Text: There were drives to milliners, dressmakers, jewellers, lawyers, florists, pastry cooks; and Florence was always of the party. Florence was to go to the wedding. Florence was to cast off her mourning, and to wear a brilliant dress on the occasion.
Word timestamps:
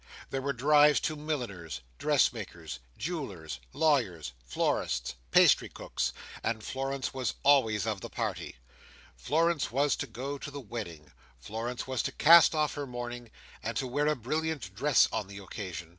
There 0.31 0.41
were 0.41 0.51
drives 0.51 0.99
to 1.01 1.15
milliners, 1.15 1.81
dressmakers, 1.99 2.79
jewellers, 2.97 3.59
lawyers, 3.71 4.33
florists, 4.43 5.13
pastry 5.29 5.69
cooks; 5.69 6.11
and 6.41 6.63
Florence 6.63 7.13
was 7.13 7.35
always 7.43 7.85
of 7.85 8.01
the 8.01 8.09
party. 8.09 8.55
Florence 9.15 9.69
was 9.71 9.95
to 9.97 10.07
go 10.07 10.39
to 10.39 10.49
the 10.49 10.59
wedding. 10.59 11.11
Florence 11.39 11.85
was 11.85 12.01
to 12.01 12.11
cast 12.11 12.55
off 12.55 12.73
her 12.73 12.87
mourning, 12.87 13.29
and 13.61 13.77
to 13.77 13.85
wear 13.85 14.07
a 14.07 14.15
brilliant 14.15 14.73
dress 14.73 15.07
on 15.11 15.27
the 15.27 15.37
occasion. 15.37 15.89